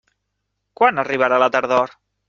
Quan 0.81 1.03
arribarà 1.05 1.41
la 1.45 1.53
tardor? 1.59 1.99